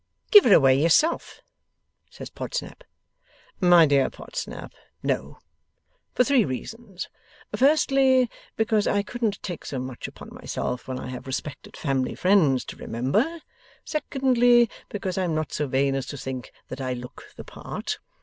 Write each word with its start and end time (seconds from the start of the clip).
'Give 0.31 0.45
her 0.45 0.53
away 0.55 0.81
yourself,' 0.81 1.41
says 2.09 2.31
Podsnap. 2.31 2.83
'My 3.59 3.85
dear 3.85 4.09
Podsnap, 4.09 4.71
no. 5.03 5.37
For 6.15 6.23
three 6.23 6.43
reasons. 6.43 7.07
Firstly, 7.55 8.27
because 8.55 8.87
I 8.87 9.03
couldn't 9.03 9.39
take 9.43 9.63
so 9.63 9.77
much 9.77 10.07
upon 10.07 10.29
myself 10.33 10.87
when 10.87 10.99
I 10.99 11.09
have 11.09 11.27
respected 11.27 11.77
family 11.77 12.15
friends 12.15 12.65
to 12.65 12.77
remember. 12.77 13.41
Secondly, 13.85 14.71
because 14.89 15.19
I 15.19 15.23
am 15.25 15.35
not 15.35 15.53
so 15.53 15.67
vain 15.67 15.93
as 15.93 16.07
to 16.07 16.17
think 16.17 16.51
that 16.69 16.81
I 16.81 16.93
look 16.93 17.25
the 17.35 17.43
part. 17.43 17.99